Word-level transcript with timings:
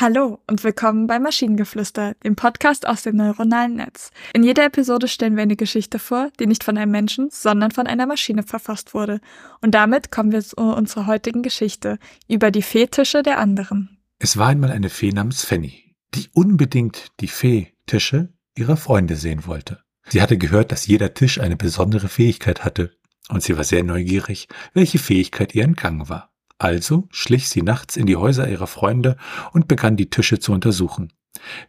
Hallo 0.00 0.38
und 0.46 0.64
willkommen 0.64 1.06
bei 1.06 1.18
Maschinengeflüster, 1.18 2.14
dem 2.24 2.34
Podcast 2.34 2.88
aus 2.88 3.02
dem 3.02 3.16
neuronalen 3.16 3.74
Netz. 3.74 4.12
In 4.32 4.42
jeder 4.42 4.64
Episode 4.64 5.08
stellen 5.08 5.36
wir 5.36 5.42
eine 5.42 5.56
Geschichte 5.56 5.98
vor, 5.98 6.30
die 6.40 6.46
nicht 6.46 6.64
von 6.64 6.78
einem 6.78 6.90
Menschen, 6.90 7.28
sondern 7.30 7.70
von 7.70 7.86
einer 7.86 8.06
Maschine 8.06 8.42
verfasst 8.42 8.94
wurde. 8.94 9.20
Und 9.60 9.74
damit 9.74 10.10
kommen 10.10 10.32
wir 10.32 10.40
zu 10.40 10.56
unserer 10.56 11.06
heutigen 11.06 11.42
Geschichte 11.42 11.98
über 12.28 12.50
die 12.50 12.62
Fetische 12.62 13.22
der 13.22 13.38
anderen. 13.38 13.98
Es 14.18 14.38
war 14.38 14.48
einmal 14.48 14.70
eine 14.70 14.88
Fee 14.88 15.12
namens 15.12 15.44
Fanny, 15.44 15.94
die 16.14 16.30
unbedingt 16.32 17.08
die 17.20 17.28
Fee-Tische 17.28 18.32
ihrer 18.56 18.78
Freunde 18.78 19.16
sehen 19.16 19.46
wollte. 19.46 19.82
Sie 20.08 20.22
hatte 20.22 20.38
gehört, 20.38 20.72
dass 20.72 20.86
jeder 20.86 21.12
Tisch 21.12 21.38
eine 21.38 21.56
besondere 21.56 22.08
Fähigkeit 22.08 22.64
hatte, 22.64 22.96
und 23.28 23.42
sie 23.42 23.54
war 23.54 23.64
sehr 23.64 23.84
neugierig, 23.84 24.48
welche 24.72 24.98
Fähigkeit 24.98 25.54
ihr 25.54 25.64
entgangen 25.64 26.08
war. 26.08 26.29
Also 26.60 27.08
schlich 27.10 27.48
sie 27.48 27.62
nachts 27.62 27.96
in 27.96 28.04
die 28.04 28.16
Häuser 28.16 28.46
ihrer 28.46 28.66
Freunde 28.66 29.16
und 29.52 29.66
begann 29.66 29.96
die 29.96 30.10
Tische 30.10 30.40
zu 30.40 30.52
untersuchen. 30.52 31.10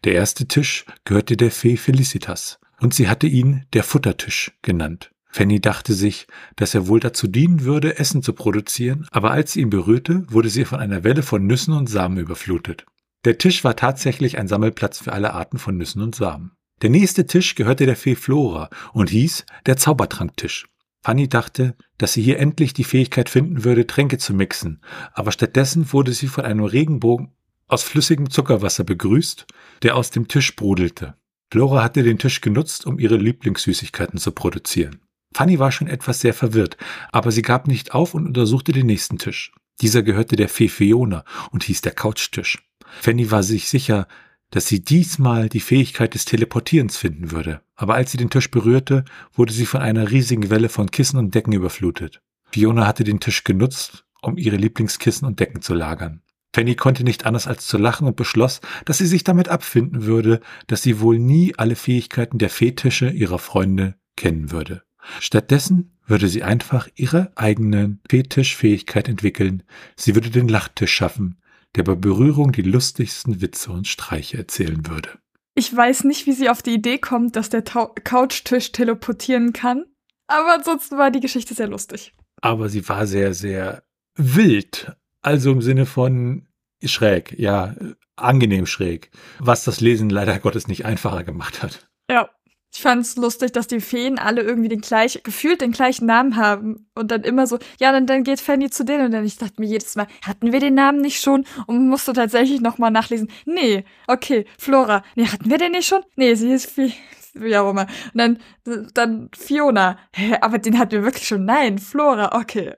Der 0.03 0.13
erste 0.13 0.49
Tisch 0.49 0.85
gehörte 1.05 1.37
der 1.37 1.49
Fee 1.49 1.77
Felicitas, 1.77 2.59
und 2.81 2.93
sie 2.93 3.07
hatte 3.07 3.25
ihn 3.25 3.65
der 3.71 3.85
Futtertisch 3.85 4.51
genannt. 4.61 5.11
Fanny 5.29 5.61
dachte 5.61 5.93
sich, 5.93 6.27
dass 6.57 6.75
er 6.75 6.89
wohl 6.89 6.99
dazu 6.99 7.27
dienen 7.27 7.63
würde, 7.63 7.99
Essen 7.99 8.21
zu 8.21 8.33
produzieren, 8.33 9.07
aber 9.11 9.31
als 9.31 9.53
sie 9.53 9.61
ihn 9.61 9.69
berührte, 9.69 10.25
wurde 10.27 10.49
sie 10.49 10.65
von 10.65 10.79
einer 10.79 11.05
Welle 11.05 11.23
von 11.23 11.47
Nüssen 11.47 11.73
und 11.73 11.87
Samen 11.87 12.17
überflutet. 12.17 12.85
Der 13.23 13.37
Tisch 13.37 13.63
war 13.63 13.77
tatsächlich 13.77 14.37
ein 14.39 14.49
Sammelplatz 14.49 14.99
für 14.99 15.13
alle 15.13 15.33
Arten 15.33 15.57
von 15.57 15.77
Nüssen 15.77 16.01
und 16.01 16.15
Samen. 16.15 16.51
Der 16.81 16.89
nächste 16.89 17.25
Tisch 17.25 17.55
gehörte 17.55 17.85
der 17.85 17.95
Fee 17.95 18.15
Flora 18.15 18.69
und 18.91 19.09
hieß 19.09 19.45
der 19.67 19.77
Zaubertranktisch. 19.77 20.67
Fanny 21.03 21.27
dachte, 21.27 21.75
dass 21.97 22.13
sie 22.13 22.21
hier 22.21 22.39
endlich 22.39 22.73
die 22.73 22.83
Fähigkeit 22.83 23.29
finden 23.29 23.63
würde, 23.63 23.87
Tränke 23.87 24.17
zu 24.17 24.33
mixen, 24.33 24.81
aber 25.13 25.31
stattdessen 25.31 25.91
wurde 25.93 26.13
sie 26.13 26.27
von 26.27 26.45
einem 26.45 26.63
Regenbogen 26.63 27.31
aus 27.67 27.83
flüssigem 27.83 28.29
Zuckerwasser 28.29 28.83
begrüßt, 28.83 29.47
der 29.81 29.95
aus 29.95 30.11
dem 30.11 30.27
Tisch 30.27 30.55
brodelte. 30.55 31.15
Flora 31.51 31.83
hatte 31.83 32.03
den 32.03 32.19
Tisch 32.19 32.41
genutzt, 32.41 32.85
um 32.85 32.99
ihre 32.99 33.17
Lieblingssüßigkeiten 33.17 34.19
zu 34.19 34.31
produzieren. 34.31 34.99
Fanny 35.33 35.59
war 35.59 35.71
schon 35.71 35.87
etwas 35.87 36.19
sehr 36.19 36.33
verwirrt, 36.33 36.77
aber 37.11 37.31
sie 37.31 37.41
gab 37.41 37.67
nicht 37.67 37.93
auf 37.93 38.13
und 38.13 38.27
untersuchte 38.27 38.71
den 38.71 38.85
nächsten 38.85 39.17
Tisch. 39.17 39.51
Dieser 39.79 40.03
gehörte 40.03 40.35
der 40.35 40.49
Fee 40.49 40.67
Fiona 40.67 41.23
und 41.51 41.63
hieß 41.63 41.81
der 41.81 41.93
Couchtisch. 41.93 42.59
Fanny 42.99 43.31
war 43.31 43.41
sich 43.41 43.69
sicher, 43.69 44.07
dass 44.51 44.67
sie 44.67 44.83
diesmal 44.83 45.49
die 45.49 45.59
Fähigkeit 45.59 46.13
des 46.13 46.25
Teleportierens 46.25 46.97
finden 46.97 47.31
würde. 47.31 47.61
Aber 47.75 47.95
als 47.95 48.11
sie 48.11 48.17
den 48.17 48.29
Tisch 48.29 48.51
berührte, 48.51 49.05
wurde 49.33 49.53
sie 49.53 49.65
von 49.65 49.81
einer 49.81 50.11
riesigen 50.11 50.49
Welle 50.49 50.69
von 50.69 50.91
Kissen 50.91 51.17
und 51.17 51.33
Decken 51.33 51.53
überflutet. 51.53 52.21
Fiona 52.51 52.85
hatte 52.85 53.03
den 53.03 53.19
Tisch 53.19 53.43
genutzt, 53.43 54.05
um 54.21 54.37
ihre 54.37 54.57
Lieblingskissen 54.57 55.27
und 55.27 55.39
Decken 55.39 55.61
zu 55.61 55.73
lagern. 55.73 56.21
Fanny 56.53 56.75
konnte 56.75 57.05
nicht 57.05 57.25
anders 57.25 57.47
als 57.47 57.65
zu 57.65 57.77
lachen 57.77 58.05
und 58.05 58.17
beschloss, 58.17 58.59
dass 58.83 58.97
sie 58.97 59.07
sich 59.07 59.23
damit 59.23 59.47
abfinden 59.47 60.03
würde, 60.03 60.41
dass 60.67 60.81
sie 60.81 60.99
wohl 60.99 61.17
nie 61.17 61.53
alle 61.57 61.75
Fähigkeiten 61.75 62.37
der 62.37 62.49
Fetische 62.49 63.09
ihrer 63.09 63.39
Freunde 63.39 63.95
kennen 64.17 64.51
würde. 64.51 64.83
Stattdessen 65.21 65.97
würde 66.05 66.27
sie 66.27 66.43
einfach 66.43 66.89
ihre 66.95 67.31
eigene 67.35 67.97
Fetischfähigkeit 68.09 69.07
entwickeln. 69.07 69.63
Sie 69.95 70.13
würde 70.13 70.29
den 70.29 70.49
Lachtisch 70.49 70.91
schaffen, 70.91 71.40
der 71.75 71.83
bei 71.83 71.95
Berührung 71.95 72.51
die 72.51 72.61
lustigsten 72.61 73.41
Witze 73.41 73.71
und 73.71 73.87
Streiche 73.87 74.37
erzählen 74.37 74.87
würde. 74.87 75.09
Ich 75.55 75.75
weiß 75.75 76.05
nicht, 76.05 76.27
wie 76.27 76.31
sie 76.31 76.49
auf 76.49 76.61
die 76.61 76.73
Idee 76.73 76.97
kommt, 76.97 77.35
dass 77.35 77.49
der 77.49 77.63
Tau 77.63 77.93
Couchtisch 78.03 78.71
teleportieren 78.71 79.53
kann, 79.53 79.85
aber 80.27 80.53
ansonsten 80.53 80.97
war 80.97 81.11
die 81.11 81.19
Geschichte 81.19 81.53
sehr 81.53 81.67
lustig. 81.67 82.13
Aber 82.41 82.69
sie 82.69 82.87
war 82.87 83.05
sehr, 83.05 83.33
sehr 83.33 83.83
wild. 84.15 84.95
Also 85.21 85.51
im 85.51 85.61
Sinne 85.61 85.85
von 85.85 86.47
schräg, 86.83 87.37
ja, 87.37 87.75
angenehm 88.15 88.65
schräg, 88.65 89.11
was 89.39 89.63
das 89.63 89.81
Lesen 89.81 90.09
leider 90.09 90.39
Gottes 90.39 90.67
nicht 90.67 90.85
einfacher 90.85 91.23
gemacht 91.23 91.61
hat. 91.61 91.87
Ja. 92.09 92.29
Ich 92.73 92.81
fand 92.81 93.01
es 93.01 93.17
lustig, 93.17 93.51
dass 93.51 93.67
die 93.67 93.81
Feen 93.81 94.17
alle 94.17 94.41
irgendwie 94.41 94.69
den 94.69 94.79
gleich, 94.79 95.21
gefühlt 95.23 95.59
den 95.59 95.73
gleichen 95.73 96.05
Namen 96.05 96.37
haben. 96.37 96.89
Und 96.95 97.11
dann 97.11 97.23
immer 97.23 97.45
so, 97.45 97.59
ja, 97.79 97.91
dann, 97.91 98.07
dann 98.07 98.23
geht 98.23 98.39
Fanny 98.39 98.69
zu 98.69 98.85
denen. 98.85 99.05
Und 99.05 99.11
dann 99.11 99.25
ich 99.25 99.37
dachte 99.37 99.59
mir 99.59 99.67
jedes 99.67 99.95
Mal, 99.97 100.07
hatten 100.25 100.53
wir 100.53 100.59
den 100.61 100.75
Namen 100.75 101.01
nicht 101.01 101.21
schon? 101.21 101.45
Und 101.67 101.89
musste 101.89 102.13
tatsächlich 102.13 102.61
nochmal 102.61 102.91
nachlesen. 102.91 103.29
Nee, 103.45 103.83
okay, 104.07 104.45
Flora. 104.57 105.03
Nee, 105.15 105.27
hatten 105.27 105.49
wir 105.49 105.57
den 105.57 105.73
nicht 105.73 105.87
schon? 105.87 106.01
Nee, 106.15 106.35
sie 106.35 106.51
ist 106.51 106.77
wie, 106.77 106.93
wie 107.33 107.57
auch 107.57 107.69
immer. 107.71 107.87
Und 108.13 108.39
dann, 108.63 108.87
dann 108.93 109.29
Fiona. 109.37 109.99
Hä, 110.15 110.37
aber 110.39 110.57
den 110.57 110.79
hatten 110.79 110.91
wir 110.91 111.03
wirklich 111.03 111.27
schon. 111.27 111.43
Nein, 111.43 111.77
Flora, 111.77 112.39
okay. 112.39 112.73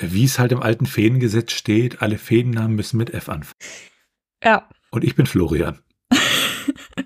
Wie 0.00 0.24
es 0.24 0.38
halt 0.38 0.52
im 0.52 0.62
alten 0.62 0.86
Feengesetz 0.86 1.50
steht, 1.50 2.00
alle 2.00 2.18
Feennamen 2.18 2.76
müssen 2.76 2.98
mit 2.98 3.12
F 3.12 3.28
anfangen. 3.28 3.58
Ja. 4.44 4.68
Und 4.90 5.02
ich 5.02 5.16
bin 5.16 5.26
Florian. 5.26 5.80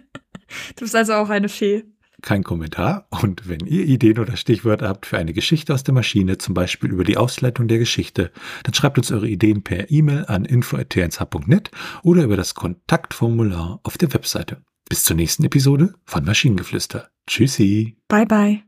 Du 0.78 0.84
bist 0.84 0.94
also 0.94 1.14
auch 1.14 1.28
eine 1.28 1.48
Fee. 1.48 1.84
Kein 2.22 2.42
Kommentar. 2.42 3.06
Und 3.10 3.48
wenn 3.48 3.60
ihr 3.66 3.84
Ideen 3.84 4.18
oder 4.18 4.36
Stichwörter 4.36 4.88
habt 4.88 5.06
für 5.06 5.18
eine 5.18 5.32
Geschichte 5.32 5.72
aus 5.72 5.84
der 5.84 5.94
Maschine, 5.94 6.38
zum 6.38 6.54
Beispiel 6.54 6.90
über 6.90 7.04
die 7.04 7.16
Ausleitung 7.16 7.68
der 7.68 7.78
Geschichte, 7.78 8.32
dann 8.64 8.74
schreibt 8.74 8.98
uns 8.98 9.12
eure 9.12 9.28
Ideen 9.28 9.62
per 9.62 9.90
E-Mail 9.90 10.24
an 10.26 10.44
info.tnsh.net 10.44 11.70
oder 12.02 12.24
über 12.24 12.36
das 12.36 12.54
Kontaktformular 12.54 13.80
auf 13.84 13.98
der 13.98 14.12
Webseite. 14.14 14.62
Bis 14.88 15.04
zur 15.04 15.16
nächsten 15.16 15.44
Episode 15.44 15.94
von 16.06 16.24
Maschinengeflüster. 16.24 17.08
Tschüssi. 17.26 17.98
Bye 18.08 18.26
bye. 18.26 18.67